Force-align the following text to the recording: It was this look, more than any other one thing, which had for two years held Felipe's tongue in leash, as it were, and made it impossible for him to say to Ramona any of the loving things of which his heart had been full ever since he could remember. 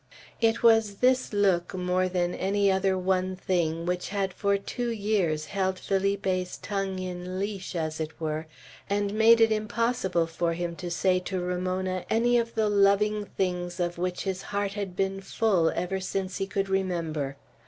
It 0.41 0.63
was 0.63 0.95
this 0.95 1.31
look, 1.31 1.75
more 1.75 2.09
than 2.09 2.33
any 2.33 2.71
other 2.71 2.97
one 2.97 3.35
thing, 3.35 3.85
which 3.85 4.09
had 4.09 4.33
for 4.33 4.57
two 4.57 4.89
years 4.89 5.45
held 5.53 5.77
Felipe's 5.77 6.57
tongue 6.57 6.97
in 6.97 7.37
leash, 7.39 7.75
as 7.75 7.99
it 7.99 8.19
were, 8.19 8.47
and 8.89 9.13
made 9.13 9.39
it 9.39 9.51
impossible 9.51 10.25
for 10.25 10.53
him 10.53 10.75
to 10.77 10.89
say 10.89 11.19
to 11.19 11.39
Ramona 11.39 12.03
any 12.09 12.39
of 12.39 12.55
the 12.55 12.67
loving 12.67 13.25
things 13.37 13.79
of 13.79 13.99
which 13.99 14.23
his 14.23 14.41
heart 14.41 14.73
had 14.73 14.95
been 14.95 15.21
full 15.21 15.69
ever 15.69 15.99
since 15.99 16.37
he 16.39 16.47
could 16.47 16.67
remember. 16.67 17.37